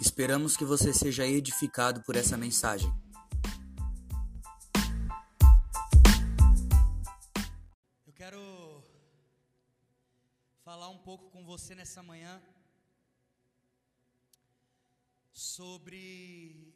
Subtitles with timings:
[0.00, 2.88] Esperamos que você seja edificado por essa mensagem.
[8.06, 8.40] Eu quero
[10.62, 12.40] falar um pouco com você nessa manhã
[15.32, 16.72] sobre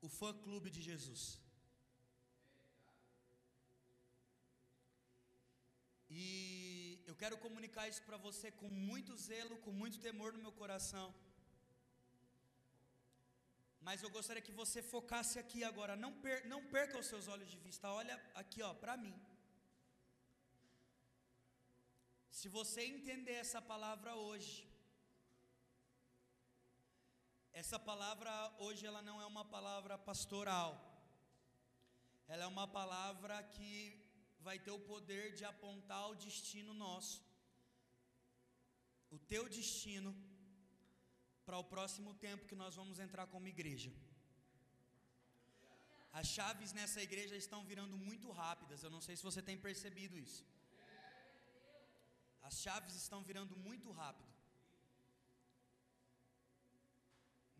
[0.00, 1.38] o fã clube de Jesus.
[6.08, 10.52] E eu quero comunicar isso para você com muito zelo, com muito temor no meu
[10.52, 11.14] coração.
[13.86, 15.94] Mas eu gostaria que você focasse aqui agora.
[16.04, 17.90] Não, per, não perca os seus olhos de vista.
[18.00, 19.14] Olha aqui, ó, para mim.
[22.38, 24.54] Se você entender essa palavra hoje,
[27.62, 28.32] essa palavra
[28.66, 30.70] hoje ela não é uma palavra pastoral.
[32.32, 33.72] Ela é uma palavra que
[34.46, 37.16] vai ter o poder de apontar o destino nosso.
[39.10, 40.12] O teu destino
[41.46, 43.92] para o próximo tempo que nós vamos entrar como igreja.
[46.20, 48.82] As chaves nessa igreja estão virando muito rápidas.
[48.82, 50.44] Eu não sei se você tem percebido isso.
[52.48, 54.30] As chaves estão virando muito rápido.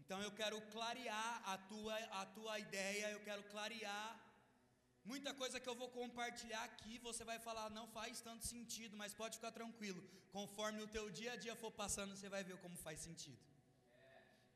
[0.00, 4.08] Então eu quero clarear a tua, a tua ideia, eu quero clarear
[5.10, 6.98] muita coisa que eu vou compartilhar aqui.
[6.98, 10.02] Você vai falar, não faz tanto sentido, mas pode ficar tranquilo.
[10.30, 13.51] Conforme o teu dia a dia for passando, você vai ver como faz sentido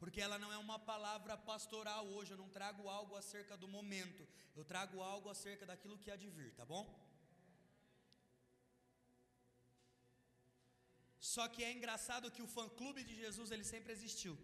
[0.00, 4.22] porque ela não é uma palavra pastoral hoje, eu não trago algo acerca do momento,
[4.54, 6.84] eu trago algo acerca daquilo que há de vir, tá bom?
[11.34, 14.34] Só que é engraçado que o fã-clube de Jesus ele sempre existiu.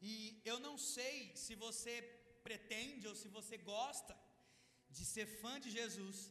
[0.00, 1.94] E eu não sei se você
[2.48, 4.14] pretende ou se você gosta
[4.96, 6.30] de ser fã de Jesus,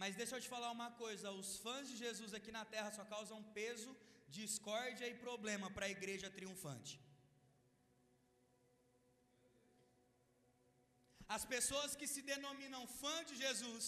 [0.00, 3.04] mas deixa eu te falar uma coisa: os fãs de Jesus aqui na terra só
[3.14, 3.90] causam peso,
[4.40, 6.94] discórdia e problema para a igreja triunfante.
[11.36, 13.84] As pessoas que se denominam fã de Jesus,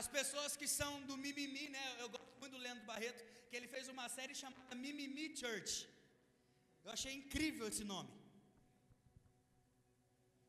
[0.00, 1.84] as pessoas que são do mimimi, né?
[2.02, 5.74] Eu gosto muito do Leandro Barreto, que ele fez uma série chamada Mimimi Church.
[6.84, 8.12] Eu achei incrível esse nome.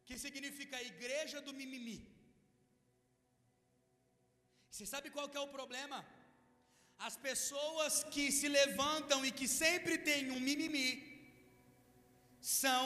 [0.05, 2.12] Que significa Igreja do Mimimi.
[4.73, 5.97] Você sabe qual que é o problema?
[7.07, 10.89] As pessoas que se levantam e que sempre têm um mimimi
[12.61, 12.83] são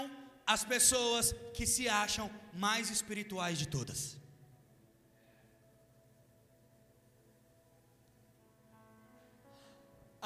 [0.53, 2.27] as pessoas que se acham
[2.65, 3.99] mais espirituais de todas.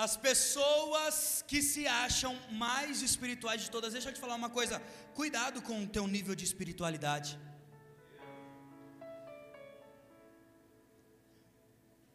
[0.07, 1.15] As pessoas
[1.49, 2.33] que se acham
[2.65, 4.79] mais espirituais de todas, deixa eu te falar uma coisa,
[5.21, 7.31] cuidado com o teu nível de espiritualidade.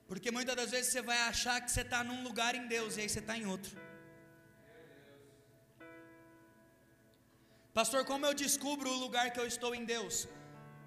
[0.09, 3.01] Porque muitas das vezes você vai achar que você está num lugar em Deus e
[3.03, 3.77] aí você está em outro.
[7.75, 10.29] Pastor, como eu descubro o lugar que eu estou em Deus?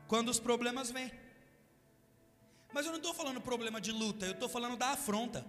[0.07, 1.11] Quando os problemas vêm.
[2.73, 5.45] Mas eu não estou falando problema de luta, eu estou falando da afronta.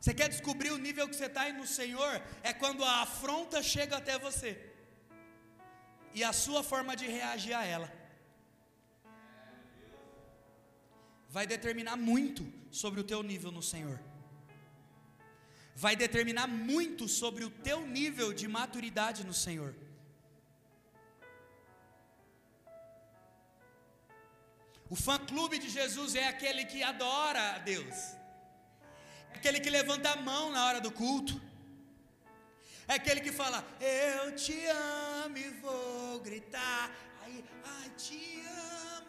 [0.00, 2.22] Você quer descobrir o nível que você está no Senhor?
[2.42, 4.50] É quando a afronta chega até você
[6.14, 7.99] e a sua forma de reagir a ela.
[11.30, 13.98] Vai determinar muito sobre o teu nível no Senhor.
[15.76, 19.72] Vai determinar muito sobre o teu nível de maturidade no Senhor.
[24.94, 27.96] O fã-clube de Jesus é aquele que adora a Deus,
[29.32, 31.40] é aquele que levanta a mão na hora do culto,
[32.88, 36.90] é aquele que fala: Eu te amo e vou gritar,
[37.22, 38.99] aí, ai, te amo.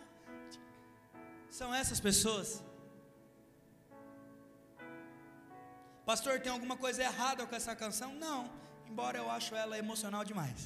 [1.59, 2.63] São essas pessoas.
[6.05, 8.13] Pastor, tem alguma coisa errada com essa canção?
[8.15, 8.49] Não,
[8.89, 10.61] embora eu acho ela emocional demais.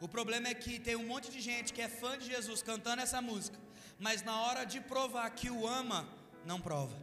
[0.00, 3.02] O problema é que tem um monte de gente que é fã de Jesus cantando
[3.02, 3.58] essa música,
[3.98, 6.08] mas na hora de provar que o ama,
[6.46, 6.96] não prova.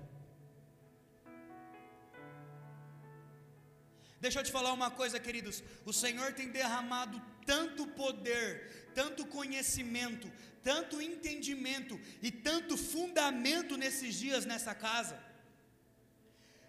[4.20, 5.64] Deixa eu te falar uma coisa, queridos.
[5.86, 10.28] O Senhor tem derramado tanto poder, tanto conhecimento,
[10.70, 11.96] tanto entendimento
[12.28, 15.16] e tanto fundamento nesses dias nessa casa.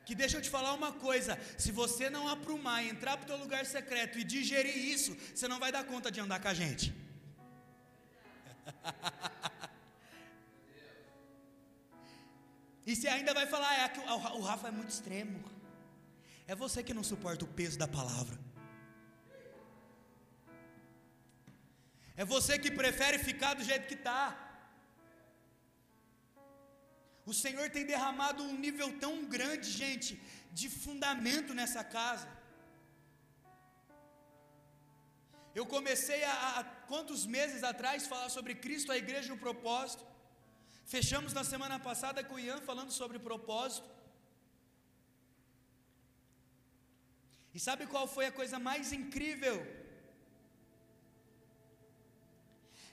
[0.04, 3.38] Que deixa eu te falar uma coisa: se você não aprumar, entrar para o teu
[3.44, 6.86] lugar secreto e digerir isso, você não vai dar conta de andar com a gente.
[12.86, 15.42] e você ainda vai falar, é que o Rafa é muito extremo.
[16.46, 18.47] É você que não suporta o peso da palavra.
[22.20, 24.22] É você que prefere ficar do jeito que está.
[27.30, 30.10] O Senhor tem derramado um nível tão grande, gente,
[30.58, 32.28] de fundamento nessa casa.
[35.58, 40.04] Eu comecei a quantos meses atrás falar sobre Cristo, a igreja e o propósito.
[40.94, 43.88] Fechamos na semana passada com o Ian falando sobre propósito.
[47.56, 49.56] E sabe qual foi a coisa mais incrível?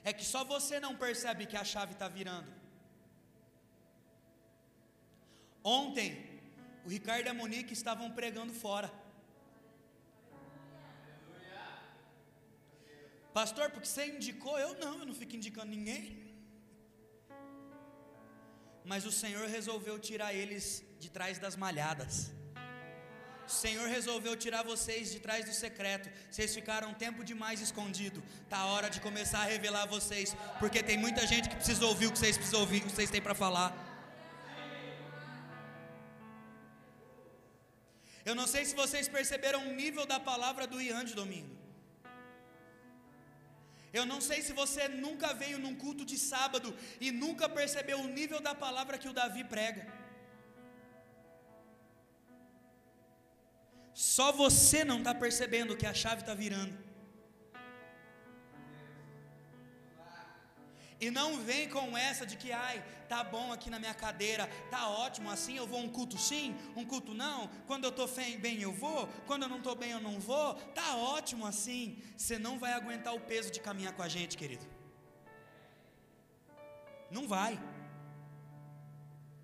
[0.08, 2.50] É que só você não percebe que a chave está virando.
[5.78, 6.08] Ontem,
[6.84, 8.88] o Ricardo e a Monique estavam pregando fora.
[13.38, 14.56] Pastor, porque você indicou?
[14.66, 16.04] Eu não, eu não fico indicando ninguém.
[18.92, 20.64] Mas o Senhor resolveu tirar eles
[21.00, 22.14] de trás das malhadas.
[23.46, 26.10] O Senhor resolveu tirar vocês de trás do secreto.
[26.30, 28.22] Vocês ficaram um tempo demais escondido.
[28.50, 32.06] Tá a hora de começar a revelar vocês, porque tem muita gente que precisa ouvir
[32.06, 33.70] o que vocês precisam ouvir, o que vocês têm para falar.
[38.24, 41.54] Eu não sei se vocês perceberam o nível da palavra do Ian de domingo.
[43.98, 48.08] Eu não sei se você nunca veio num culto de sábado e nunca percebeu o
[48.08, 49.86] nível da palavra que o Davi prega.
[53.96, 56.76] Só você não está percebendo que a chave está virando.
[61.00, 64.90] E não vem com essa de que, ai, tá bom aqui na minha cadeira, tá
[64.90, 67.48] ótimo, assim eu vou um culto sim, um culto não.
[67.66, 68.06] Quando eu estou
[68.38, 70.54] bem eu vou, quando eu não estou bem eu não vou.
[70.74, 71.96] Tá ótimo assim.
[72.18, 74.66] Você não vai aguentar o peso de caminhar com a gente, querido.
[77.10, 77.58] Não vai.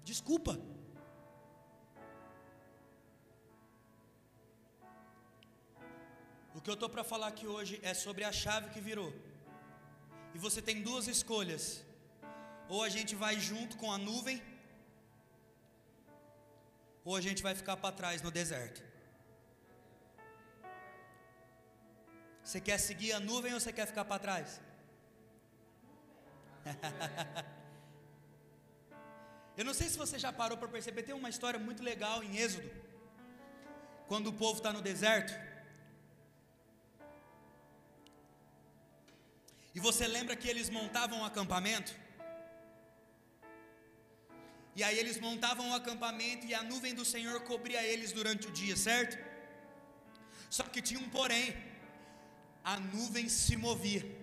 [0.05, 0.72] Desculpa.
[6.55, 9.13] O que eu estou para falar aqui hoje é sobre a chave que virou.
[10.35, 11.83] E você tem duas escolhas:
[12.69, 14.43] ou a gente vai junto com a nuvem,
[17.05, 18.83] ou a gente vai ficar para trás no deserto.
[22.45, 24.61] Você quer seguir a nuvem ou você quer ficar para trás?
[29.57, 32.37] Eu não sei se você já parou para perceber, tem uma história muito legal em
[32.37, 32.71] Êxodo,
[34.09, 35.33] quando o povo está no deserto.
[39.75, 41.95] E você lembra que eles montavam um acampamento?
[44.75, 48.49] E aí eles montavam o um acampamento e a nuvem do Senhor cobria eles durante
[48.49, 49.19] o dia, certo?
[50.49, 51.55] Só que tinha um porém:
[52.65, 54.22] a nuvem se movia.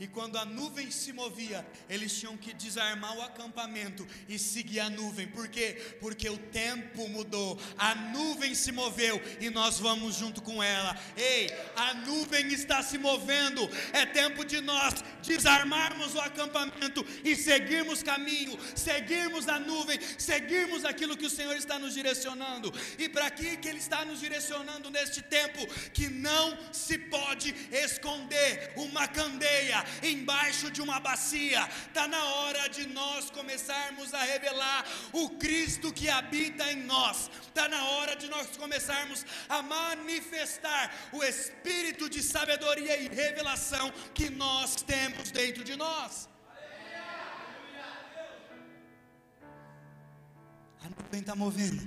[0.00, 4.90] E quando a nuvem se movia, eles tinham que desarmar o acampamento e seguir a
[4.90, 5.28] nuvem.
[5.28, 5.96] Por quê?
[6.00, 7.60] Porque o tempo mudou.
[7.78, 10.98] A nuvem se moveu e nós vamos junto com ela.
[11.16, 13.62] Ei, a nuvem está se movendo.
[13.92, 21.16] É tempo de nós desarmarmos o acampamento e seguirmos caminho, seguirmos a nuvem, seguirmos aquilo
[21.16, 22.72] que o Senhor está nos direcionando.
[22.98, 28.72] E para que que ele está nos direcionando neste tempo que não se pode esconder
[28.76, 31.68] uma candeia embaixo de uma bacia.
[31.88, 37.30] Está na hora de nós começarmos a revelar o Cristo que habita em nós.
[37.46, 44.30] Está na hora de nós começarmos a manifestar o espírito de sabedoria e revelação que
[44.30, 46.28] nós temos dentro de nós.
[50.84, 51.82] A nuvem está movendo.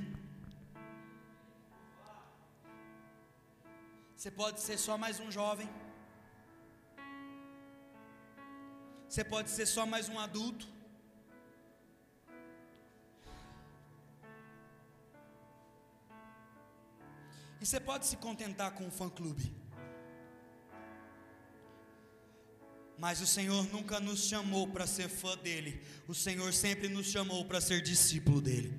[4.16, 5.70] Você pode ser só mais um jovem.
[9.18, 10.68] Você pode ser só mais um adulto.
[17.60, 19.52] E você pode se contentar com um fã-clube.
[22.96, 25.82] Mas o Senhor nunca nos chamou para ser fã dele.
[26.08, 28.72] O Senhor sempre nos chamou para ser discípulo dele.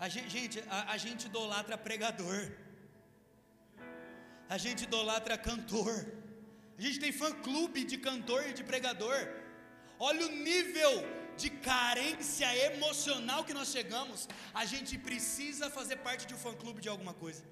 [0.00, 2.64] A gente, gente a, a gente idolatra pregador
[4.48, 5.94] a gente idolatra cantor,
[6.78, 9.18] a gente tem fã-clube de cantor e de pregador.
[9.98, 10.92] Olha o nível
[11.36, 14.28] de carência emocional que nós chegamos.
[14.54, 17.44] A gente precisa fazer parte de um fã-clube de alguma coisa.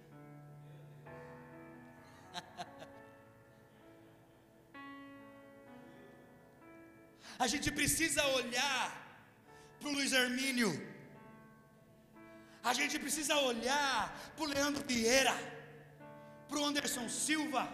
[7.45, 8.83] A gente precisa olhar
[9.81, 10.71] para o Luiz Hermínio.
[12.63, 13.99] A gente precisa olhar
[14.37, 15.35] para o Leandro Vieira
[16.49, 17.69] para o Anderson Silva.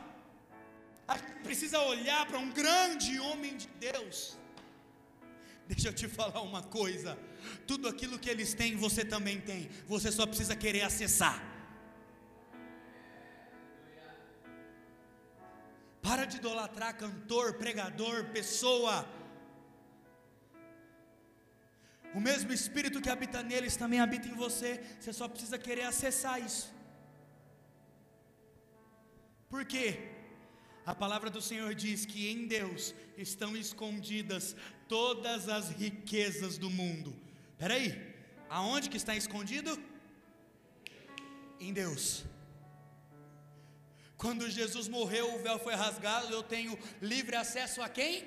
[1.06, 4.38] A gente precisa olhar para um grande homem de Deus.
[5.66, 7.18] Deixa eu te falar uma coisa:
[7.66, 11.38] tudo aquilo que eles têm, você também tem, você só precisa querer acessar.
[16.02, 19.06] Para de idolatrar cantor, pregador, pessoa.
[22.14, 24.80] O mesmo Espírito que habita neles também habita em você.
[24.98, 26.79] Você só precisa querer acessar isso.
[29.50, 29.98] Por quê?
[30.86, 34.56] A palavra do Senhor diz que em Deus estão escondidas
[34.88, 37.14] todas as riquezas do mundo.
[37.52, 38.14] Espera aí,
[38.48, 39.78] aonde que está escondido?
[41.58, 42.24] Em Deus.
[44.16, 48.24] Quando Jesus morreu, o véu foi rasgado, eu tenho livre acesso a quem?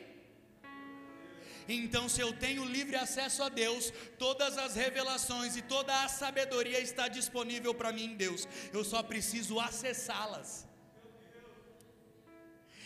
[1.67, 6.79] Então, se eu tenho livre acesso a Deus, todas as revelações e toda a sabedoria
[6.79, 8.47] está disponível para mim em Deus.
[8.73, 10.67] Eu só preciso acessá-las.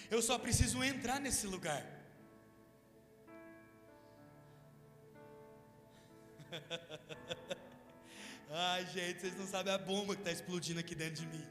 [0.09, 1.85] Eu só preciso entrar nesse lugar.
[8.49, 11.45] Ai, gente, vocês não sabem a bomba que está explodindo aqui dentro de mim.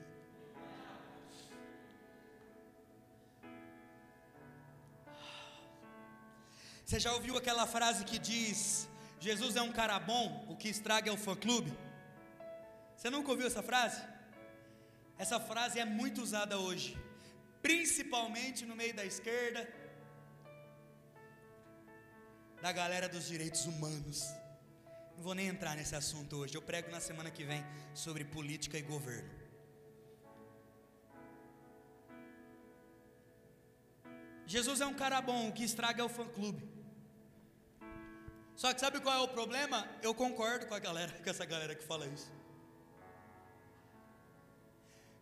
[6.85, 8.89] Você já ouviu aquela frase que diz:
[9.21, 11.73] Jesus é um cara bom, o que estraga é o fã-clube?
[12.97, 14.03] Você nunca ouviu essa frase?
[15.19, 16.97] Essa frase é muito usada hoje,
[17.67, 19.61] principalmente no meio da esquerda,
[22.63, 24.19] da galera dos direitos humanos.
[25.17, 28.79] Não vou nem entrar nesse assunto hoje, eu prego na semana que vem sobre política
[28.79, 29.31] e governo.
[34.47, 36.63] Jesus é um cara bom, o que estraga é o fã-clube.
[38.55, 39.89] Só que sabe qual é o problema?
[40.03, 42.31] Eu concordo com a galera, com essa galera que fala isso.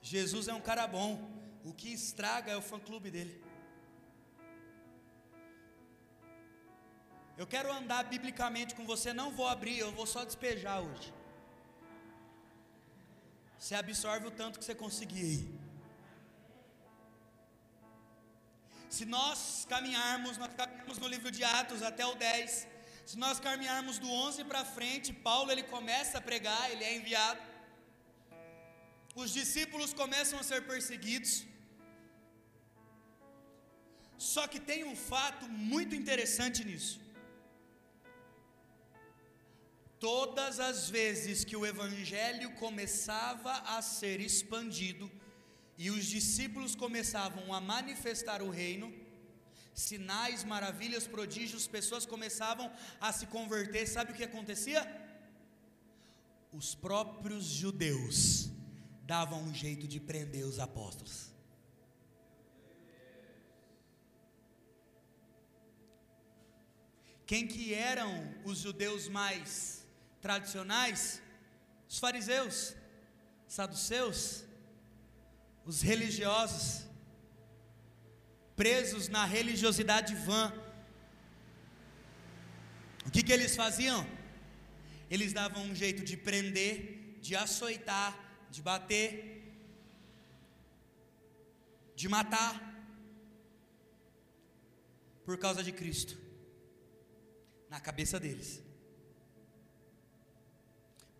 [0.03, 3.35] Jesus é um cara bom, o que estraga é o fã-clube dele.
[7.37, 11.12] Eu quero andar biblicamente com você, não vou abrir, eu vou só despejar hoje.
[13.59, 15.37] Você absorve o tanto que você conseguir.
[18.97, 22.68] Se nós caminharmos, nós caminhamos no livro de Atos até o 10,
[23.06, 27.40] se nós caminharmos do 11 para frente, Paulo ele começa a pregar, ele é enviado.
[29.23, 31.33] Os discípulos começam a ser perseguidos.
[34.33, 36.97] Só que tem um fato muito interessante nisso.
[40.00, 45.11] Todas as vezes que o evangelho começava a ser expandido
[45.76, 48.88] e os discípulos começavam a manifestar o reino,
[49.75, 53.87] sinais, maravilhas, prodígios, pessoas começavam a se converter.
[53.87, 54.83] Sabe o que acontecia?
[56.52, 58.50] Os próprios judeus
[59.14, 61.34] davam um jeito de prender os apóstolos.
[67.26, 69.87] Quem que eram os judeus mais
[70.21, 71.23] tradicionais?
[71.88, 72.75] Os fariseus,
[73.47, 74.45] saduceus,
[75.64, 76.85] os religiosos
[78.57, 80.52] presos na religiosidade vã.
[83.07, 84.07] O que, que eles faziam?
[85.11, 88.16] Eles davam um jeito de prender, de açoitar,
[88.50, 89.43] de bater,
[91.95, 92.73] de matar,
[95.25, 96.19] por causa de Cristo,
[97.75, 98.50] na cabeça deles.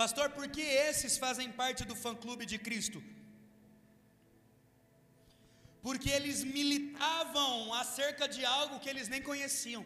[0.03, 3.01] Pastor, por que esses fazem parte do fã-clube de Cristo?
[5.85, 9.85] porque eles militavam acerca de algo que eles nem conheciam.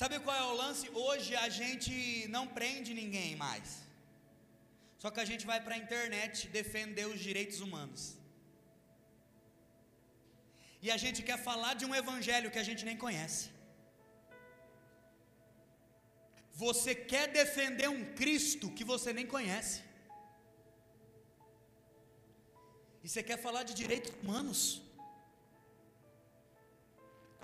[0.00, 0.86] Sabe qual é o lance?
[1.06, 1.94] Hoje a gente
[2.36, 3.68] não prende ninguém mais.
[5.02, 8.02] Só que a gente vai para a internet defender os direitos humanos.
[10.84, 13.42] E a gente quer falar de um evangelho que a gente nem conhece.
[16.62, 19.76] Você quer defender um Cristo que você nem conhece.
[23.02, 24.60] E você quer falar de direitos humanos.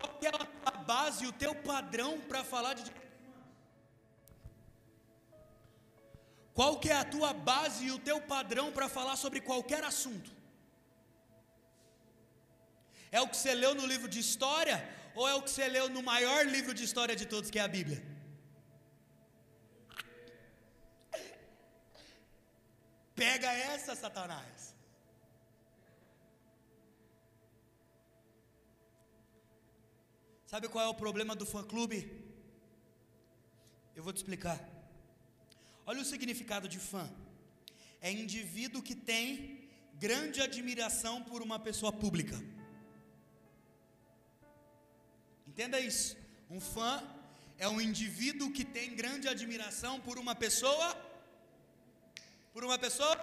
[0.01, 0.33] Qual é
[0.71, 3.49] a base, o teu padrão para falar de direitos humanos?
[6.59, 10.38] Qual que é a tua base e o teu padrão para falar sobre qualquer assunto?
[13.11, 14.79] É o que você leu no livro de história
[15.15, 17.63] ou é o que você leu no maior livro de história de todos, que é
[17.63, 18.03] a Bíblia?
[23.15, 24.75] Pega essa, Satanás.
[30.47, 31.99] Sabe qual é o problema do fã-clube?
[33.97, 34.59] Eu vou te explicar.
[35.85, 37.11] Olha o significado de fã:
[38.01, 42.37] é indivíduo que tem grande admiração por uma pessoa pública.
[45.59, 46.17] Entenda isso.
[46.49, 47.03] Um fã
[47.65, 50.89] é um indivíduo que tem grande admiração por uma pessoa
[52.53, 53.17] Por uma pessoa?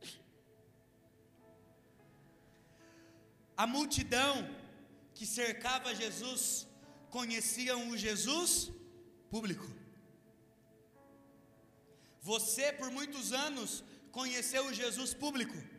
[3.54, 4.34] A multidão
[5.14, 6.66] que cercava Jesus
[7.10, 8.72] conheciam o Jesus
[9.34, 9.68] público.
[12.22, 15.71] Você, por muitos anos, conheceu o Jesus público.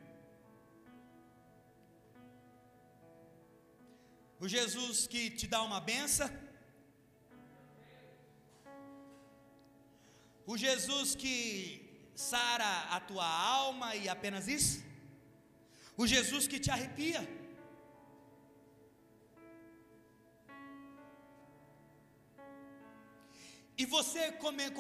[4.43, 6.29] O Jesus que te dá uma benção.
[10.51, 11.35] O Jesus que
[12.13, 13.27] sara a tua
[13.59, 14.83] alma e apenas isso.
[15.95, 17.21] O Jesus que te arrepia.
[23.81, 24.23] E você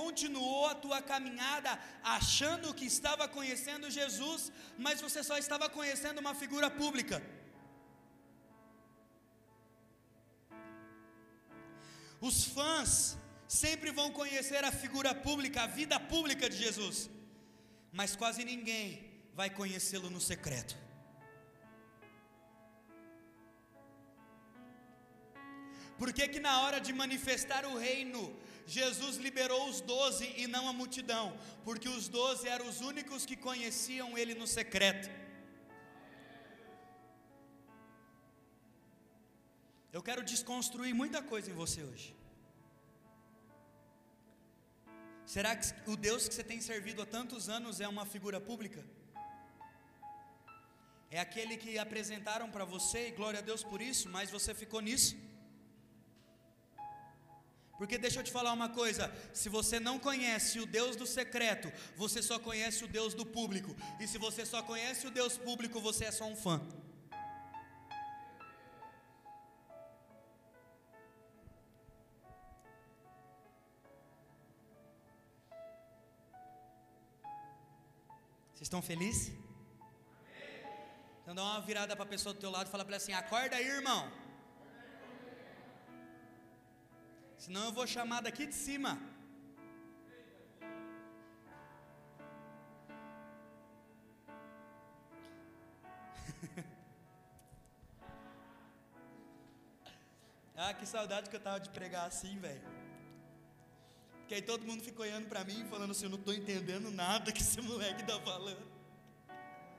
[0.01, 1.71] continuou a tua caminhada
[2.17, 7.17] achando que estava conhecendo Jesus, mas você só estava conhecendo uma figura pública.
[12.29, 12.91] Os fãs
[13.61, 17.09] sempre vão conhecer a figura pública, a vida pública de Jesus,
[17.91, 18.85] mas quase ninguém
[19.39, 20.73] vai conhecê-lo no secreto.
[25.97, 28.21] Por que, que na hora de manifestar o reino,
[28.65, 31.25] Jesus liberou os doze e não a multidão,
[31.65, 35.09] porque os doze eram os únicos que conheciam Ele no secreto.
[39.95, 42.07] Eu quero desconstruir muita coisa em você hoje.
[45.33, 48.83] Será que o Deus que você tem servido há tantos anos é uma figura pública?
[51.11, 54.81] É aquele que apresentaram para você, e glória a Deus por isso, mas você ficou
[54.81, 55.15] nisso?
[57.77, 61.71] Porque deixa eu te falar uma coisa: se você não conhece o Deus do secreto,
[61.95, 63.75] você só conhece o Deus do público.
[63.99, 66.59] E se você só conhece o Deus público, você é só um fã.
[78.63, 79.33] Vocês estão felizes?
[81.21, 83.11] Então dá uma virada para a pessoa do teu lado e fala para ela assim:
[83.11, 84.09] acorda aí, irmão.
[87.37, 88.97] Senão eu vou chamar daqui de cima.
[100.55, 102.72] ah, que saudade que eu tava de pregar assim, velho.
[104.27, 107.31] Que aí todo mundo ficou olhando para mim falando assim, eu não estou entendendo nada
[107.31, 108.71] que esse moleque tá falando.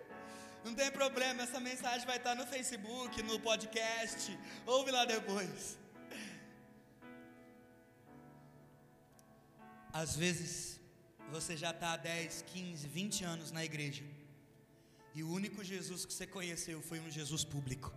[0.64, 4.38] Não tem problema, essa mensagem vai estar no Facebook, no podcast.
[4.66, 5.78] Ouve lá depois.
[9.94, 10.80] Às vezes,
[11.32, 14.04] você já está há 10, 15, 20 anos na igreja,
[15.16, 17.92] e o único Jesus que você conheceu foi um Jesus público.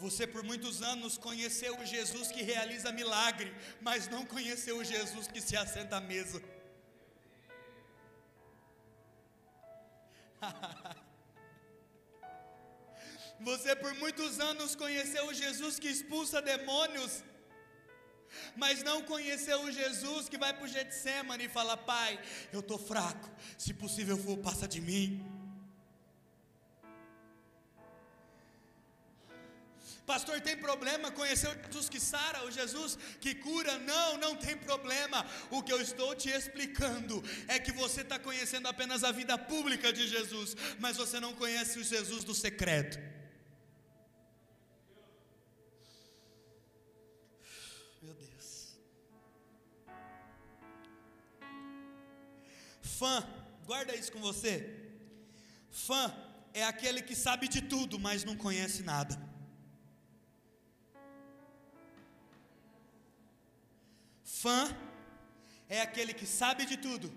[0.00, 5.26] Você por muitos anos conheceu o Jesus que realiza milagre, mas não conheceu o Jesus
[5.26, 6.40] que se assenta à mesa.
[13.40, 17.24] Você por muitos anos conheceu o Jesus que expulsa demônios,
[18.56, 22.20] mas não conheceu o Jesus que vai para o Getsemane e fala: Pai,
[22.52, 25.37] eu estou fraco, se possível for, passa de mim.
[30.08, 33.78] Pastor, tem problema conhecer o Jesus que sara, o Jesus que cura?
[33.78, 35.26] Não, não tem problema.
[35.50, 39.92] O que eu estou te explicando é que você está conhecendo apenas a vida pública
[39.92, 42.98] de Jesus, mas você não conhece o Jesus do secreto.
[52.98, 53.22] Fã,
[53.66, 54.54] guarda isso com você.
[55.70, 56.12] Fã
[56.54, 59.27] é aquele que sabe de tudo, mas não conhece nada.
[64.48, 64.62] Fã
[65.76, 67.08] é aquele que sabe de tudo,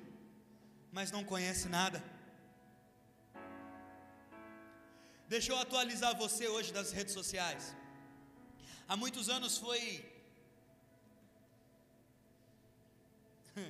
[0.92, 2.00] mas não conhece nada.
[5.34, 7.64] Deixa eu atualizar você hoje das redes sociais.
[8.90, 9.82] Há muitos anos foi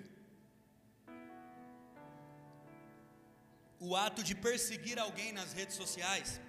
[3.88, 6.42] o ato de perseguir alguém nas redes sociais,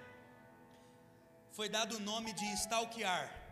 [1.51, 3.42] foi dado o nome de stalkear.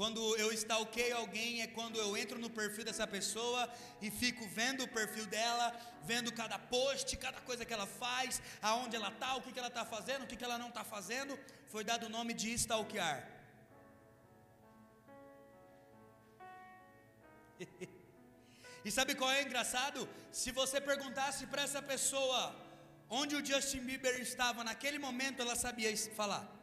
[0.00, 3.62] Quando eu stalkeio alguém é quando eu entro no perfil dessa pessoa
[4.00, 5.66] e fico vendo o perfil dela,
[6.10, 9.68] vendo cada post, cada coisa que ela faz, aonde ela está, o que, que ela
[9.68, 11.38] está fazendo, o que, que ela não está fazendo.
[11.66, 13.18] Foi dado o nome de stalkear.
[18.82, 20.08] E sabe qual é engraçado?
[20.32, 22.40] Se você perguntasse para essa pessoa
[23.10, 26.59] onde o Justin Bieber estava naquele momento, ela sabia falar.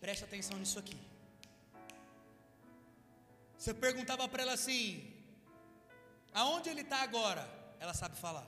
[0.00, 0.98] Preste atenção nisso aqui.
[3.56, 4.82] Você perguntava para ela assim:
[6.32, 7.44] aonde ele está agora?
[7.80, 8.46] Ela sabe falar.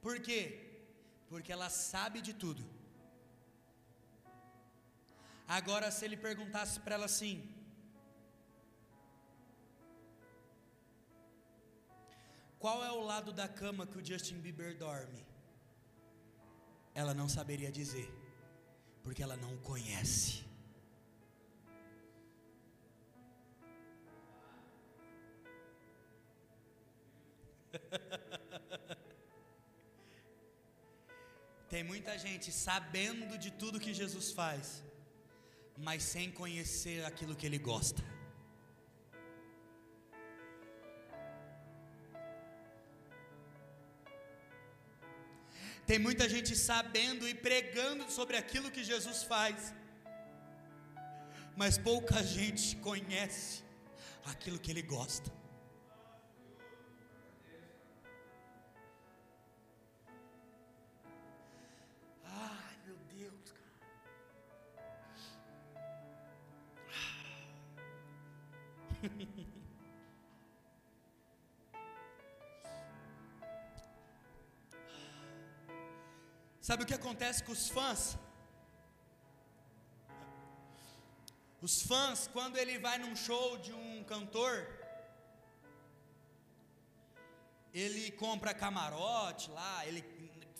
[0.00, 0.40] Por quê?
[1.28, 2.64] Porque ela sabe de tudo.
[5.46, 7.36] Agora, se ele perguntasse para ela assim:
[12.58, 15.24] Qual é o lado da cama que o Justin Bieber dorme?
[16.92, 18.08] Ela não saberia dizer,
[19.08, 20.44] porque ela não o conhece.
[31.70, 34.84] Tem muita gente sabendo de tudo que Jesus faz,
[35.78, 38.04] mas sem conhecer aquilo que ele gosta.
[45.88, 49.72] Tem muita gente sabendo e pregando sobre aquilo que Jesus faz,
[51.56, 53.64] mas pouca gente conhece
[54.32, 55.37] aquilo que ele gosta.
[76.68, 78.00] Sabe o que acontece com os fãs?
[81.66, 84.54] Os fãs, quando ele vai num show de um cantor,
[87.72, 90.02] ele compra camarote lá, ele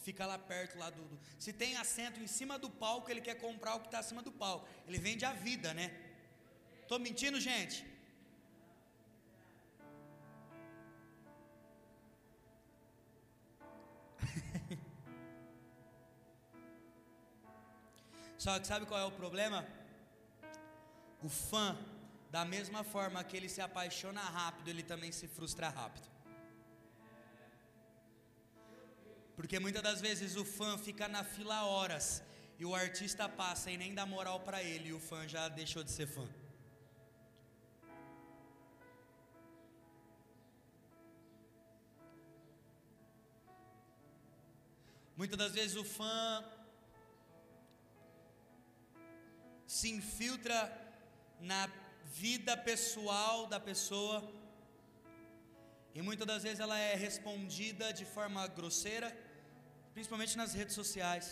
[0.06, 3.34] fica lá perto lá do, do, Se tem assento em cima do palco, ele quer
[3.34, 4.66] comprar o que está acima do palco.
[4.86, 5.86] Ele vende a vida, né?
[6.80, 7.84] Estou mentindo, gente?
[18.38, 19.66] Só que sabe qual é o problema?
[21.20, 21.76] O fã,
[22.30, 26.08] da mesma forma que ele se apaixona rápido, ele também se frustra rápido.
[29.34, 32.22] Porque muitas das vezes o fã fica na fila horas
[32.60, 35.82] e o artista passa e nem dá moral para ele e o fã já deixou
[35.82, 36.28] de ser fã.
[45.16, 46.44] Muitas das vezes o fã
[49.76, 50.58] se infiltra
[51.50, 51.62] na
[52.22, 54.18] vida pessoal da pessoa.
[55.94, 59.08] E muitas das vezes ela é respondida de forma grosseira,
[59.94, 61.26] principalmente nas redes sociais.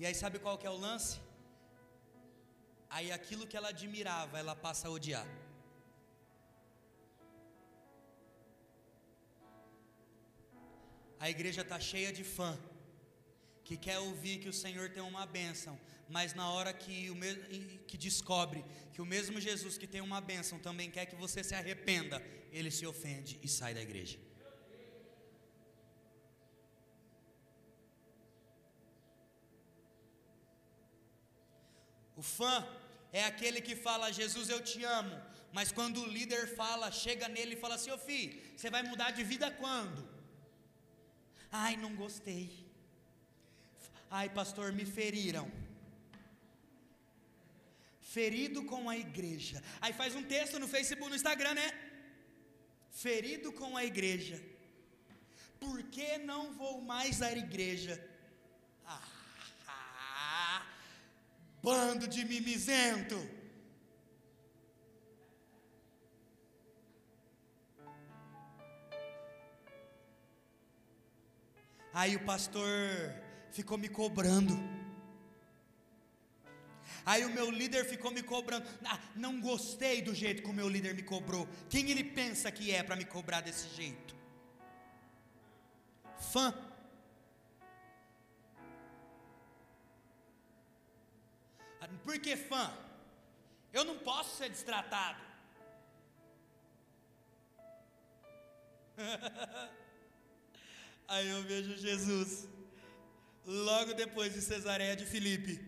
[0.00, 1.20] E aí sabe qual que é o lance?
[2.90, 5.28] Aí aquilo que ela admirava, ela passa a odiar.
[11.24, 12.52] A igreja está cheia de fã
[13.72, 17.16] que quer ouvir que o Senhor tem uma bênção, mas na hora que, o
[17.86, 21.54] que descobre que o mesmo Jesus que tem uma bênção também quer que você se
[21.54, 24.18] arrependa, ele se ofende e sai da igreja.
[32.14, 32.68] O fã
[33.10, 35.18] é aquele que fala, Jesus eu te amo,
[35.50, 39.12] mas quando o líder fala, chega nele e fala assim: Ô filho, você vai mudar
[39.12, 40.06] de vida quando?
[41.50, 42.61] Ai, não gostei.
[44.18, 45.50] Ai, pastor, me feriram.
[48.14, 49.62] Ferido com a igreja.
[49.80, 51.68] Aí faz um texto no Facebook, no Instagram, né?
[52.90, 54.38] Ferido com a igreja.
[55.58, 57.94] Por que não vou mais à igreja?
[58.86, 60.66] Ah,
[61.62, 63.16] bando de mimizento.
[71.94, 73.21] Aí o pastor
[73.52, 74.54] ficou me cobrando.
[77.04, 78.66] Aí o meu líder ficou me cobrando.
[78.84, 81.48] Ah, não gostei do jeito que o meu líder me cobrou.
[81.68, 84.14] Quem ele pensa que é para me cobrar desse jeito?
[86.32, 86.54] Fã.
[92.04, 92.72] Por que fã?
[93.72, 95.20] Eu não posso ser destratado.
[101.08, 102.48] Aí eu vejo Jesus
[103.44, 105.60] logo depois de Cesareia de Filipe.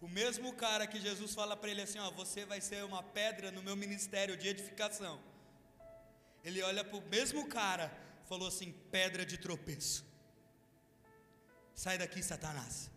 [0.00, 3.50] O mesmo cara que Jesus fala para ele assim: Ó, você vai ser uma pedra
[3.50, 5.18] no meu ministério de edificação.
[6.44, 7.90] Ele olha para o mesmo cara,
[8.28, 10.04] falou assim: pedra de tropeço.
[11.74, 12.90] Sai daqui, Satanás.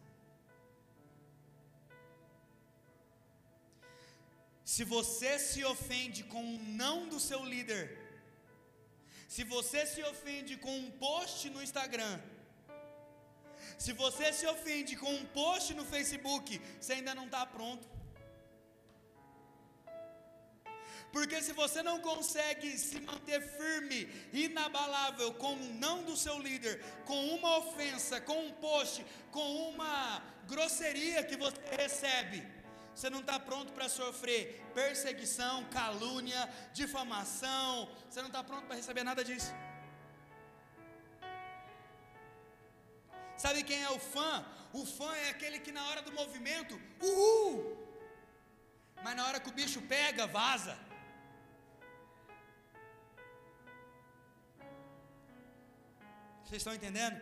[4.66, 7.97] Se você se ofende com o não do seu líder,
[9.28, 12.20] se você se ofende com um post no Instagram,
[13.78, 17.88] Se você se ofende com um post no Facebook, você ainda não está pronto.
[21.12, 26.84] Porque se você não consegue se manter firme, inabalável com o não do seu líder,
[27.06, 32.46] com uma ofensa, com um post, com uma grosseria que você recebe,
[32.98, 34.40] você não está pronto para sofrer
[34.74, 36.42] perseguição, calúnia,
[36.80, 37.72] difamação,
[38.10, 39.52] você não está pronto para receber nada disso.
[43.44, 44.32] Sabe quem é o fã?
[44.74, 46.74] O fã é aquele que na hora do movimento,
[47.10, 47.60] uhul!
[49.04, 50.76] Mas na hora que o bicho pega, vaza.
[56.44, 57.22] Vocês estão entendendo?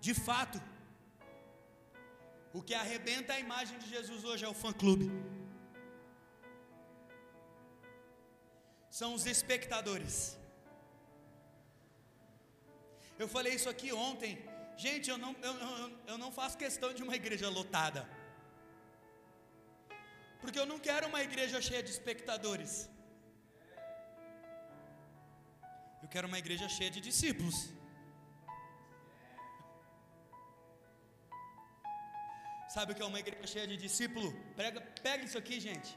[0.00, 0.60] De fato,
[2.52, 5.06] o que arrebenta a imagem de Jesus hoje é o fã-clube.
[9.00, 10.16] São os espectadores.
[13.22, 14.32] Eu falei isso aqui ontem.
[14.84, 18.02] Gente, eu não, eu, eu, eu não faço questão de uma igreja lotada.
[20.40, 22.72] Porque eu não quero uma igreja cheia de espectadores.
[26.02, 27.58] Eu quero uma igreja cheia de discípulos.
[32.74, 34.28] Sabe o que é uma igreja cheia de discípulo?
[34.58, 35.90] Pega, pega isso aqui, gente.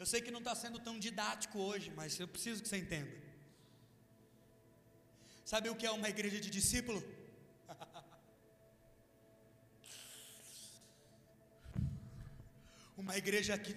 [0.00, 3.10] Eu sei que não está sendo tão didático hoje, mas eu preciso que você entenda.
[5.44, 7.00] Sabe o que é uma igreja de discípulo?
[12.96, 13.74] uma igreja que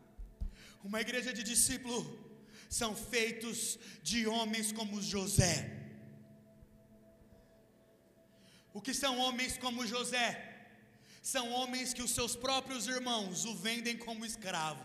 [0.88, 1.98] uma igreja de discípulo
[2.68, 5.56] são feitos de homens como José.
[8.74, 10.47] O que são homens como José?
[11.32, 14.82] São homens que os seus próprios irmãos o vendem como escravo.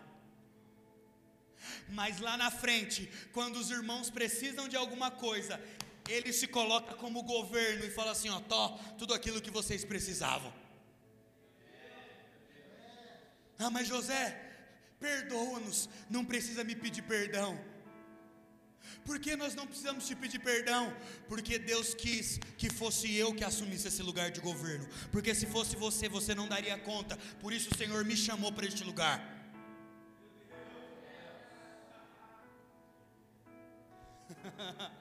[1.88, 5.58] Mas lá na frente, quando os irmãos precisam de alguma coisa,
[6.16, 10.54] ele se coloca como governo e fala assim: ó, tó, tudo aquilo que vocês precisavam.
[13.58, 14.26] Ah, mas José,
[15.00, 17.58] perdoa-nos, não precisa me pedir perdão.
[19.06, 20.96] Por que nós não precisamos te pedir perdão?
[21.28, 24.88] Porque Deus quis que fosse eu que assumisse esse lugar de governo.
[25.12, 27.18] Porque se fosse você, você não daria conta.
[27.42, 29.22] Por isso o Senhor me chamou para este lugar.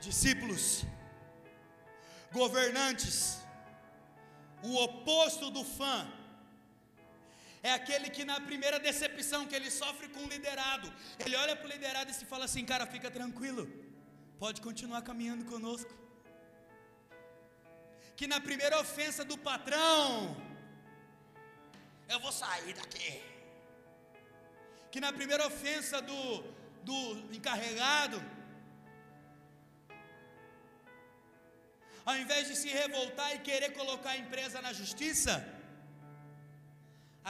[0.00, 0.84] Discípulos,
[2.32, 3.38] governantes,
[4.62, 6.17] o oposto do fã
[7.62, 11.66] é aquele que na primeira decepção que ele sofre com o liderado, ele olha para
[11.66, 13.66] o liderado e se fala assim: cara, fica tranquilo,
[14.38, 15.92] pode continuar caminhando conosco.
[18.16, 20.36] Que na primeira ofensa do patrão,
[22.08, 23.22] eu vou sair daqui.
[24.90, 26.42] Que na primeira ofensa do,
[26.82, 27.00] do
[27.36, 28.18] encarregado,
[32.04, 35.34] ao invés de se revoltar e querer colocar a empresa na justiça,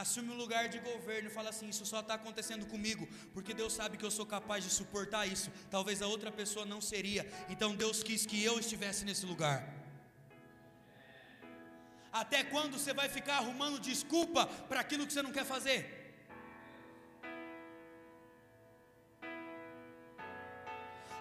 [0.03, 3.73] assume um lugar de governo e fala assim: Isso só está acontecendo comigo, porque Deus
[3.73, 5.51] sabe que eu sou capaz de suportar isso.
[5.71, 9.59] Talvez a outra pessoa não seria, então Deus quis que eu estivesse nesse lugar.
[12.13, 15.79] Até quando você vai ficar arrumando desculpa para aquilo que você não quer fazer?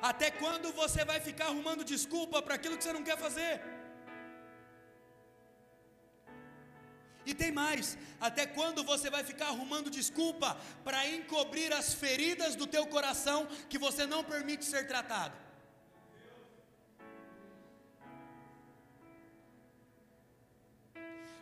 [0.02, 3.77] Até quando você vai ficar arrumando desculpa para aquilo que você não quer fazer?
[7.30, 10.50] E tem mais, até quando você vai ficar arrumando desculpa
[10.86, 13.40] para encobrir as feridas do teu coração
[13.72, 15.36] que você não permite ser tratado?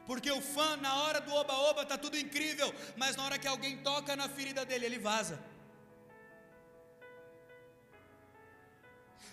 [0.07, 3.77] Porque o fã, na hora do oba-oba, está tudo incrível, mas na hora que alguém
[3.89, 5.37] toca na ferida dele, ele vaza.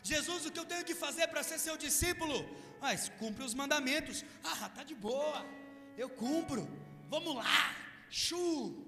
[0.03, 2.39] Jesus, o que eu tenho que fazer para ser seu discípulo?
[2.79, 4.23] Mas cumpre os mandamentos.
[4.45, 5.62] Ah, tá de boa
[5.97, 6.69] eu cumpro,
[7.09, 7.77] vamos lá,
[8.09, 8.87] chu.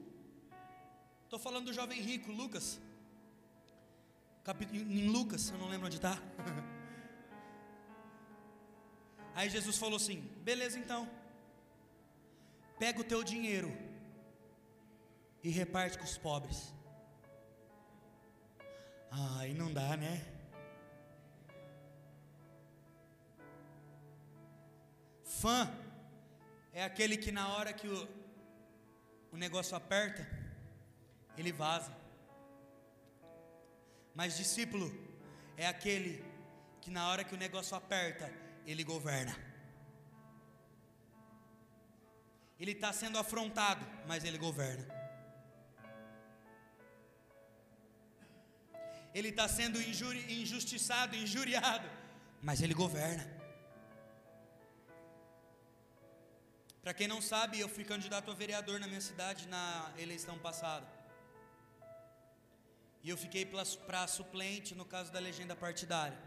[1.24, 2.80] Estou falando do jovem rico, Lucas.
[4.72, 6.18] Em Lucas, eu não lembro onde está.
[9.34, 11.10] Aí Jesus falou assim: beleza então,
[12.78, 13.76] pega o teu dinheiro
[15.42, 16.72] e reparte com os pobres.
[19.10, 20.24] Ah, aí não dá, né?
[25.24, 25.83] Fã
[26.74, 28.08] é aquele que na hora que o,
[29.32, 30.26] o negócio aperta,
[31.38, 31.96] ele vaza.
[34.14, 34.92] Mas discípulo
[35.56, 36.24] é aquele
[36.82, 38.30] que na hora que o negócio aperta,
[38.66, 39.34] ele governa.
[42.60, 45.04] Ele está sendo afrontado, mas ele governa.
[49.14, 51.88] ele está sendo injuri, injustiçado, injuriado,
[52.42, 53.24] mas ele governa.
[56.84, 60.86] Para quem não sabe, eu fui candidato a vereador na minha cidade na eleição passada.
[63.02, 66.18] E eu fiquei para suplente no caso da legenda partidária.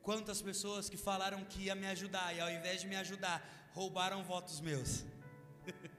[0.00, 4.22] Quantas pessoas que falaram que ia me ajudar e ao invés de me ajudar, roubaram
[4.22, 5.04] votos meus.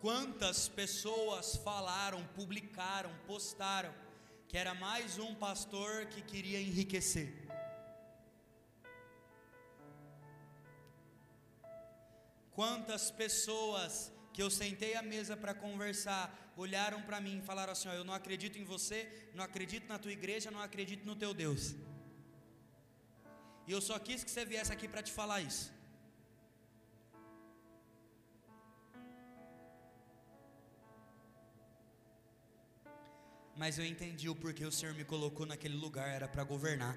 [0.00, 4.05] Quantas pessoas falaram, publicaram, postaram
[4.48, 7.28] que era mais um pastor que queria enriquecer.
[12.52, 17.88] Quantas pessoas que eu sentei à mesa para conversar, olharam para mim e falaram assim:
[17.88, 21.34] ó, Eu não acredito em você, não acredito na tua igreja, não acredito no teu
[21.34, 21.74] Deus.
[23.66, 25.75] E eu só quis que você viesse aqui para te falar isso.
[33.56, 36.96] Mas eu entendi o porquê o Senhor me colocou naquele lugar, era para governar.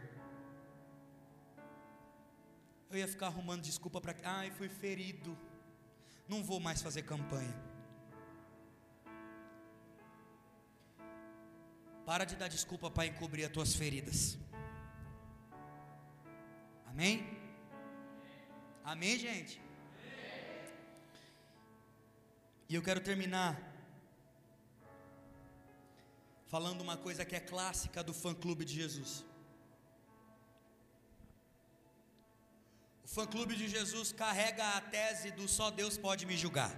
[2.89, 4.15] Eu ia ficar arrumando desculpa para.
[4.23, 5.37] Ai, fui ferido
[6.29, 7.55] não vou mais fazer campanha.
[12.05, 14.37] Para de dar desculpa para encobrir as tuas feridas.
[16.85, 17.15] Amém?
[18.83, 19.59] Amém, gente?
[22.67, 23.49] E eu quero terminar
[26.53, 29.23] falando uma coisa que é clássica do fã clube de Jesus.
[33.09, 36.71] O fã-clube de Jesus carrega a tese do só Deus pode me julgar.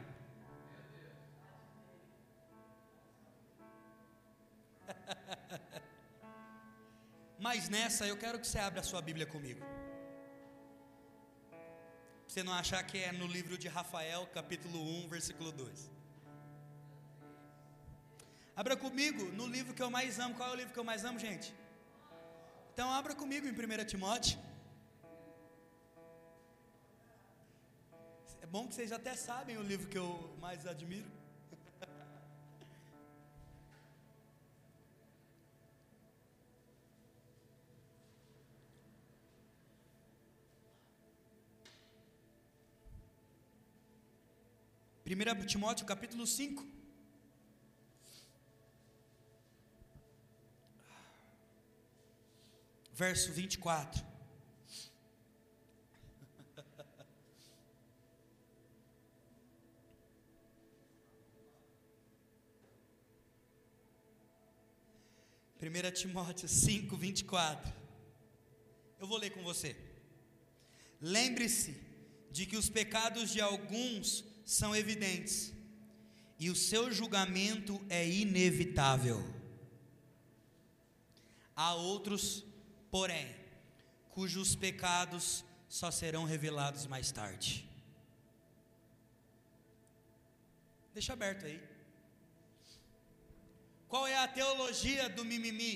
[7.38, 9.60] Mas nessa eu quero que você abra a sua Bíblia comigo.
[12.26, 16.01] Você não achar que é no livro de Rafael, capítulo 1, versículo 2.
[18.56, 20.36] Abra comigo no livro que eu mais amo.
[20.36, 21.54] Qual é o livro que eu mais amo, gente?
[22.74, 24.38] Então abra comigo em 1 Timóteo.
[28.52, 31.10] bom que vocês até sabem o livro que eu mais admiro.
[45.06, 46.81] Primeira Timóteo capítulo 5.
[52.94, 54.12] Verso 24.
[65.62, 67.72] 1 Timóteo 5, 24.
[69.00, 69.76] Eu vou ler com você.
[71.00, 71.78] Lembre-se
[72.32, 75.54] de que os pecados de alguns são evidentes,
[76.40, 79.24] e o seu julgamento é inevitável.
[81.56, 82.44] Há outros,
[82.92, 83.28] porém,
[84.10, 85.44] cujos pecados
[85.80, 87.68] só serão revelados mais tarde.
[90.94, 91.60] Deixa aberto aí.
[93.88, 95.74] Qual é a teologia do mimimi?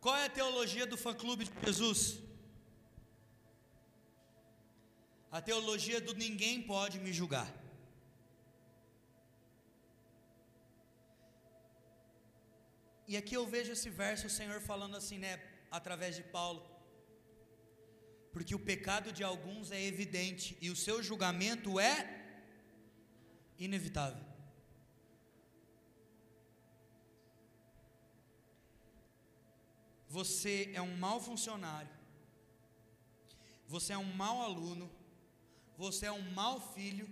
[0.00, 2.00] Qual é a teologia do fã-clube de Jesus?
[5.30, 7.48] A teologia do ninguém pode me julgar.
[13.06, 15.32] E aqui eu vejo esse verso, o Senhor falando assim, né,
[15.78, 16.62] através de Paulo.
[18.32, 21.96] Porque o pecado de alguns é evidente e o seu julgamento é
[23.58, 24.32] inevitável.
[30.18, 31.90] você é um mau funcionário,
[33.66, 34.86] você é um mau aluno,
[35.74, 37.08] você é um mau filho,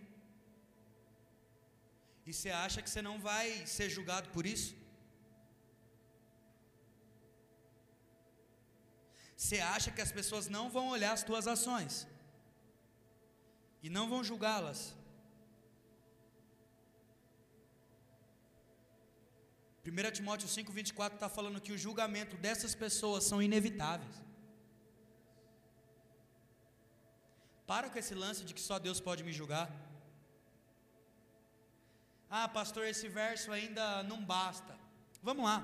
[2.27, 4.76] e você acha que você não vai ser julgado por isso?
[9.41, 11.93] Você acha que as pessoas não vão olhar as tuas ações
[13.84, 14.80] e não vão julgá-las?
[19.86, 24.14] 1 Timóteo 5,24 está falando que o julgamento dessas pessoas são inevitáveis.
[27.66, 29.68] Para com esse lance de que só Deus pode me julgar.
[32.28, 34.78] Ah, pastor, esse verso ainda não basta.
[35.22, 35.59] Vamos lá.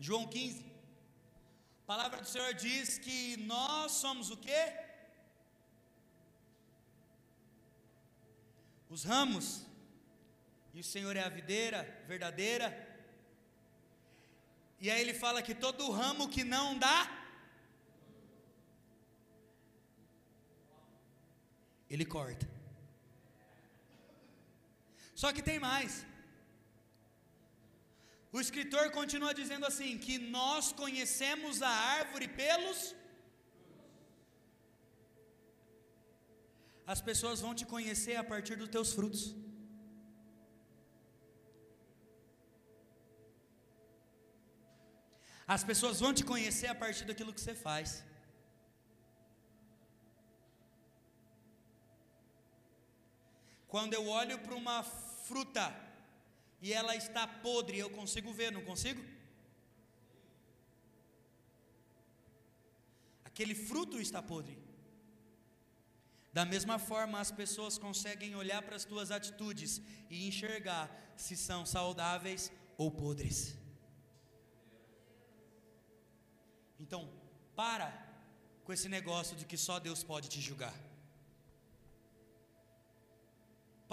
[0.00, 0.71] João 15.
[1.82, 4.62] A palavra do Senhor diz que nós somos o quê?
[8.88, 9.66] Os ramos.
[10.74, 12.92] E o Senhor é a videira verdadeira
[14.84, 16.98] e aí ele fala que todo ramo que não dá,
[21.88, 22.48] ele corta.
[25.14, 26.04] Só que tem mais.
[28.36, 32.80] O escritor continua dizendo assim: que nós conhecemos a árvore pelos.
[36.94, 39.22] As pessoas vão te conhecer a partir dos teus frutos.
[45.54, 47.88] As pessoas vão te conhecer a partir daquilo que você faz.
[53.72, 54.78] Quando eu olho para uma
[55.28, 55.64] fruta
[56.62, 59.02] e ela está podre, eu consigo ver, não consigo?
[63.24, 64.56] Aquele fruto está podre.
[66.32, 71.66] Da mesma forma, as pessoas conseguem olhar para as tuas atitudes e enxergar se são
[71.66, 73.58] saudáveis ou podres.
[76.78, 77.12] Então,
[77.56, 77.90] para
[78.64, 80.74] com esse negócio de que só Deus pode te julgar.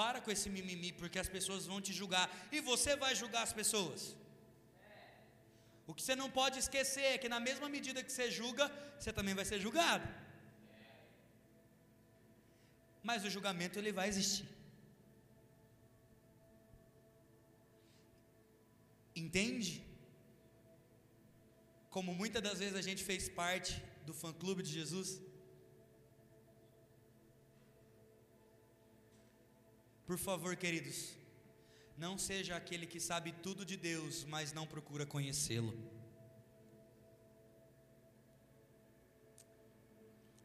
[0.01, 2.25] Para com esse mimimi, porque as pessoas vão te julgar
[2.55, 4.01] e você vai julgar as pessoas.
[5.89, 8.65] O que você não pode esquecer é que, na mesma medida que você julga,
[8.97, 10.07] você também vai ser julgado.
[13.09, 14.47] Mas o julgamento ele vai existir.
[19.23, 19.71] Entende?
[21.95, 23.73] Como muitas das vezes a gente fez parte
[24.05, 25.09] do fã clube de Jesus.
[30.09, 31.15] Por favor, queridos,
[31.95, 35.73] não seja aquele que sabe tudo de Deus, mas não procura conhecê-lo.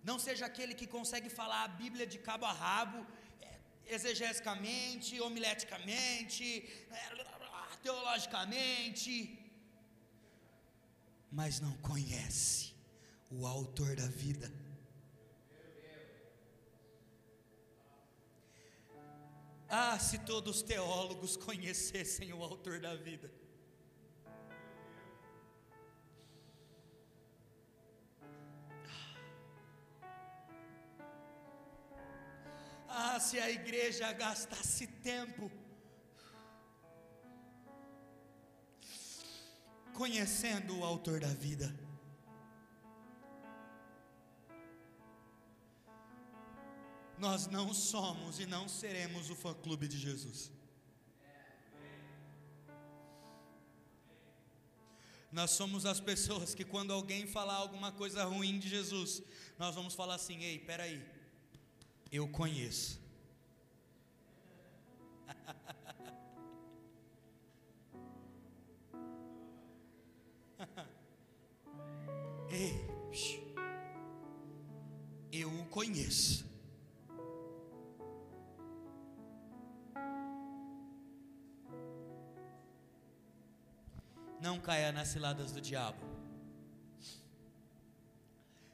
[0.09, 3.07] Não seja aquele que consegue falar a Bíblia de cabo a rabo,
[3.41, 6.47] é, exegeticamente, homileticamente,
[6.91, 7.05] é,
[7.83, 9.15] teologicamente,
[11.33, 12.75] mas não conhece
[13.31, 14.64] o Autor da vida.
[19.77, 23.29] Ah, se todos os teólogos conhecessem o Autor da vida.
[32.89, 35.51] Ah, se a igreja gastasse tempo
[39.93, 41.84] conhecendo o Autor da vida.
[47.19, 50.51] Nós não somos e não seremos o fã-clube de Jesus.
[55.31, 59.23] Nós somos as pessoas que, quando alguém falar alguma coisa ruim de Jesus,
[59.59, 61.05] nós vamos falar assim: ei, peraí,
[62.13, 63.03] eu conheço.
[72.51, 72.87] Ei,
[75.33, 76.54] eu o conheço.
[84.45, 86.05] Não caia nas ciladas do diabo.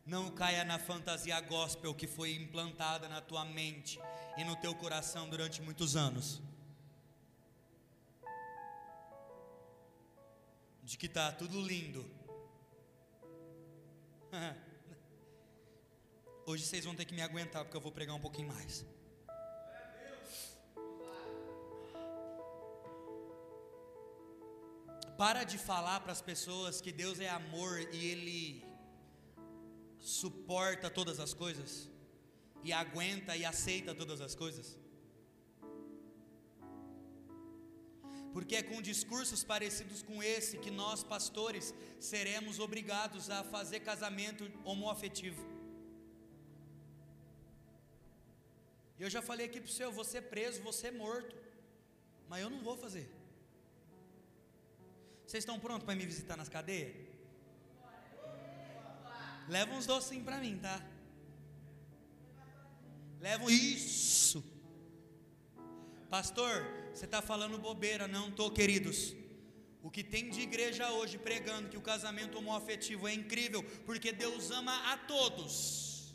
[0.05, 3.97] Não caia na fantasia gospel que foi implantada na tua mente
[4.37, 6.43] e no teu coração durante muitos anos.
[10.83, 12.05] De que está tudo lindo
[16.47, 18.85] Hoje vocês vão ter que me aguentar porque eu vou pregar um pouquinho mais.
[25.23, 28.65] Para de falar para as pessoas que Deus é amor e Ele
[29.99, 31.73] suporta todas as coisas,
[32.65, 34.69] e aguenta e aceita todas as coisas.
[38.33, 44.49] porque é com discursos parecidos com esse que nós, pastores, seremos obrigados a fazer casamento
[44.65, 45.45] homoafetivo.
[48.99, 51.35] Eu já falei aqui para o senhor, vou ser preso, vou ser morto,
[52.29, 53.20] mas eu não vou fazer.
[55.31, 56.93] Vocês estão prontos para me visitar nas cadeias?
[59.47, 60.85] Leva uns docinhos para mim, tá?
[63.21, 64.43] Levam isso.
[66.09, 69.15] Pastor, você está falando bobeira, não estou, queridos.
[69.81, 74.51] O que tem de igreja hoje pregando que o casamento homoafetivo é incrível, porque Deus
[74.51, 76.13] ama a todos.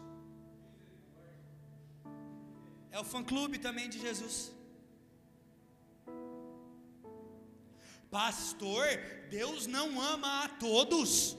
[2.92, 4.52] É o fã-clube também de Jesus.
[8.16, 8.86] Pastor,
[9.30, 11.38] Deus não ama a todos.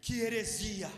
[0.00, 0.90] Que heresia.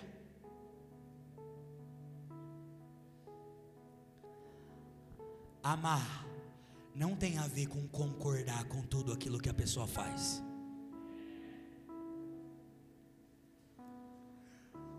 [5.62, 6.26] Amar
[6.94, 10.42] não tem a ver com concordar com tudo aquilo que a pessoa faz.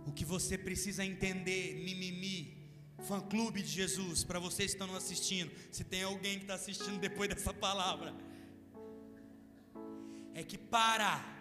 [0.05, 2.56] O que você precisa entender, mimimi,
[3.03, 6.99] fã clube de Jesus, para vocês que estão assistindo, se tem alguém que está assistindo
[6.99, 8.13] depois dessa palavra,
[10.33, 11.37] é que para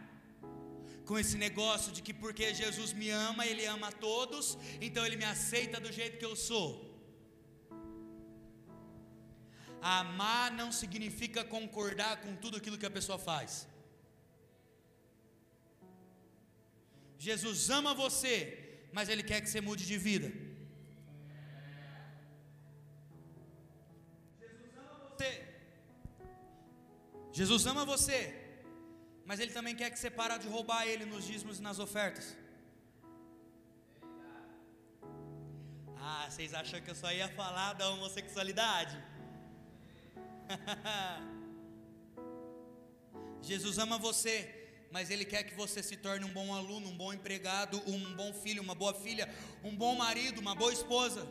[1.04, 5.16] com esse negócio de que porque Jesus me ama, Ele ama a todos, então Ele
[5.16, 6.68] me aceita do jeito que eu sou.
[9.80, 13.68] Amar não significa concordar com tudo aquilo que a pessoa faz.
[17.18, 18.34] Jesus ama você,
[18.92, 20.45] mas Ele quer que você mude de vida.
[27.39, 28.34] Jesus ama você,
[29.26, 32.34] mas Ele também quer que você pare de roubar Ele nos dízimos e nas ofertas.
[35.99, 38.97] Ah, vocês acham que eu só ia falar da homossexualidade?
[43.43, 44.34] Jesus ama você,
[44.91, 48.32] mas Ele quer que você se torne um bom aluno, um bom empregado, um bom
[48.32, 49.28] filho, uma boa filha,
[49.62, 51.28] um bom marido, uma boa esposa.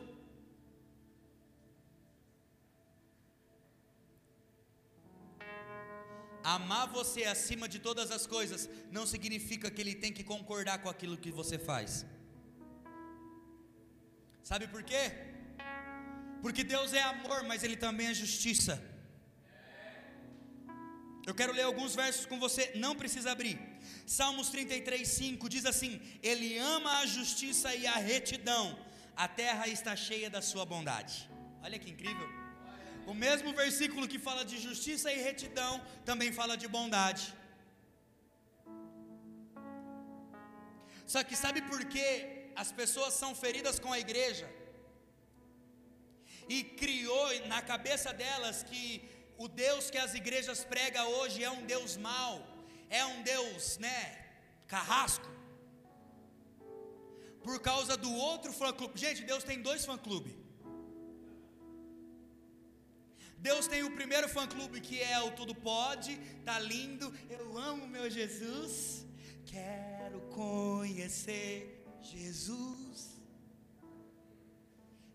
[6.54, 10.88] Amar você acima de todas as coisas não significa que Ele tem que concordar com
[10.88, 12.06] aquilo que você faz.
[14.50, 15.04] Sabe por quê?
[16.44, 18.74] Porque Deus é amor, mas Ele também é justiça.
[21.26, 23.58] Eu quero ler alguns versos com você, não precisa abrir.
[24.06, 28.78] Salmos 33, 5 diz assim: Ele ama a justiça e a retidão,
[29.16, 31.28] a terra está cheia da sua bondade.
[31.60, 32.45] Olha que incrível.
[33.12, 35.72] O mesmo versículo que fala de justiça e retidão
[36.04, 37.26] também fala de bondade.
[41.12, 42.08] Só que sabe por que
[42.62, 44.48] as pessoas são feridas com a igreja?
[46.48, 48.86] E criou na cabeça delas que
[49.38, 52.34] o Deus que as igrejas pregam hoje é um Deus mau,
[52.90, 54.00] é um Deus, né,
[54.66, 55.30] carrasco.
[57.46, 58.98] Por causa do outro fã-clube.
[58.98, 60.45] Gente, Deus tem dois fã-clubes.
[63.36, 68.10] Deus tem o primeiro fã-clube que é o Tudo Pode, tá lindo, eu amo meu
[68.10, 69.04] Jesus,
[69.44, 73.16] quero conhecer Jesus.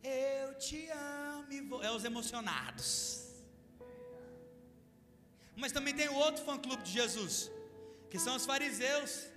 [0.03, 1.84] Eu te amo e vou.
[1.84, 3.22] É os emocionados.
[5.55, 7.51] Mas também tem o outro fã-clube de Jesus,
[8.09, 9.28] que são os fariseus,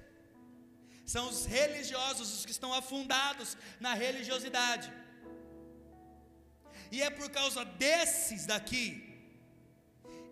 [1.04, 4.90] são os religiosos, os que estão afundados na religiosidade.
[6.94, 8.86] E é por causa desses daqui,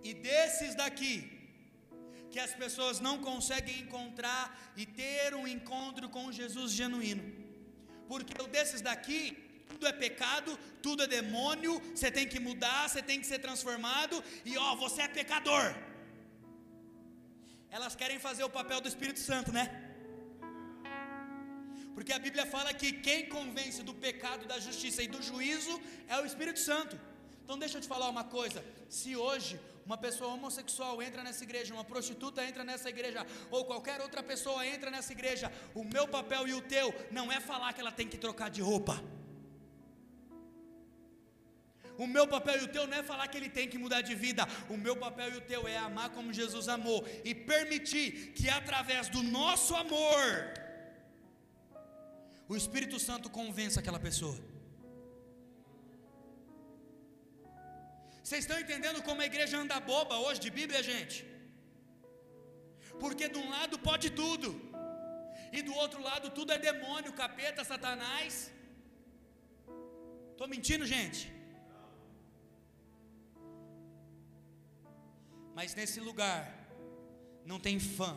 [0.08, 1.14] e desses daqui,
[2.32, 4.44] que as pessoas não conseguem encontrar
[4.76, 7.24] e ter um encontro com Jesus genuíno.
[8.10, 9.20] Porque o desses daqui
[9.70, 10.50] tudo é pecado,
[10.86, 15.02] tudo é demônio, você tem que mudar, você tem que ser transformado, e ó, você
[15.02, 15.66] é pecador.
[17.70, 19.91] Elas querem fazer o papel do Espírito Santo, né?
[21.94, 26.18] Porque a Bíblia fala que quem convence do pecado, da justiça e do juízo é
[26.20, 26.98] o Espírito Santo.
[27.44, 31.74] Então deixa eu te falar uma coisa: se hoje uma pessoa homossexual entra nessa igreja,
[31.74, 36.46] uma prostituta entra nessa igreja, ou qualquer outra pessoa entra nessa igreja, o meu papel
[36.48, 39.02] e o teu não é falar que ela tem que trocar de roupa.
[41.98, 44.14] O meu papel e o teu não é falar que ele tem que mudar de
[44.14, 44.46] vida.
[44.68, 49.08] O meu papel e o teu é amar como Jesus amou e permitir que através
[49.08, 50.61] do nosso amor
[52.48, 54.38] o Espírito Santo convença aquela pessoa.
[58.22, 61.16] Vocês estão entendendo como a igreja anda boba hoje de Bíblia, gente?
[63.02, 64.48] Porque de um lado pode tudo,
[65.56, 68.50] e do outro lado tudo é demônio, capeta, satanás.
[70.32, 71.22] Estou mentindo, gente?
[75.56, 76.38] Mas nesse lugar
[77.44, 78.12] não tem fã.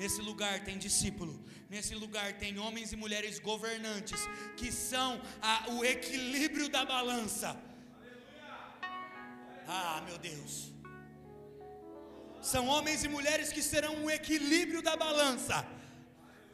[0.00, 1.34] Nesse lugar tem discípulo.
[1.70, 4.20] Nesse lugar tem homens e mulheres governantes
[4.58, 7.50] que são a, o equilíbrio da balança.
[9.66, 10.54] Ah, meu Deus.
[12.52, 15.58] São homens e mulheres que serão o equilíbrio da balança.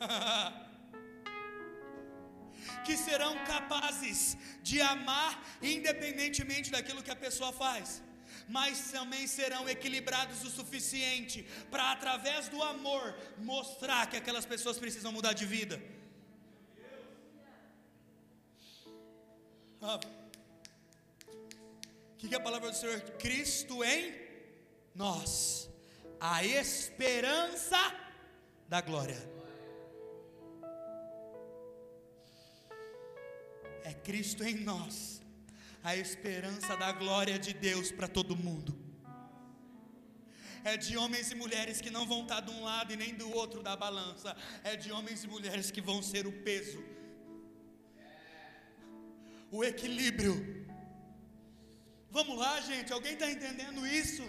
[2.87, 5.33] que serão capazes de amar
[5.75, 8.03] independentemente daquilo que a pessoa faz
[8.53, 15.11] mas também serão equilibrados o suficiente para, através do amor, mostrar que aquelas pessoas precisam
[15.11, 15.83] mudar de vida.
[19.81, 19.99] Ah,
[22.13, 23.01] o que, que é a palavra do Senhor?
[23.19, 24.15] Cristo em
[24.95, 25.69] nós,
[26.21, 27.81] a esperança
[28.69, 29.21] da glória.
[33.83, 35.12] É Cristo em nós
[35.83, 38.73] a esperança da glória de Deus para todo mundo.
[40.65, 43.29] É de homens e mulheres que não vão estar de um lado e nem do
[43.35, 44.37] outro da balança.
[44.63, 46.83] É de homens e mulheres que vão ser o peso.
[49.57, 50.35] o equilíbrio.
[52.11, 54.23] Vamos lá, gente, alguém está entendendo isso?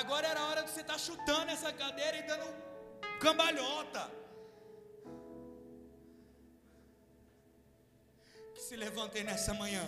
[0.00, 2.46] Agora era a hora de você estar tá chutando essa cadeira e dando
[3.18, 4.23] cambalhota.
[8.54, 9.84] Que se levantem nessa manhã,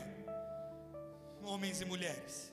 [1.42, 2.52] homens e mulheres.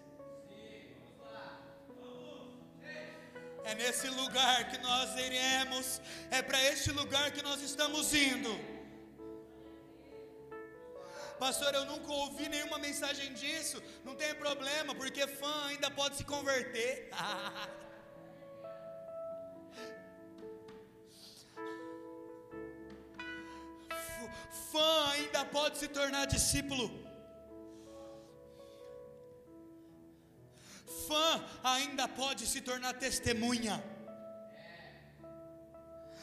[3.66, 8.54] É nesse lugar que nós iremos, é para este lugar que nós estamos indo.
[11.40, 13.82] Pastor, eu nunca ouvi nenhuma mensagem disso.
[14.06, 17.10] Não tem problema, porque fã ainda pode se converter.
[24.72, 26.86] fã ainda pode se tornar discípulo.
[31.08, 33.84] Fã ainda pode se tornar testemunha.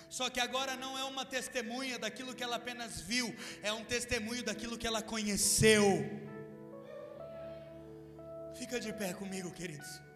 [0.09, 4.43] Só que agora não é uma testemunha daquilo que ela apenas viu, é um testemunho
[4.43, 5.87] daquilo que ela conheceu.
[8.59, 10.10] Fica de pé comigo, queridos.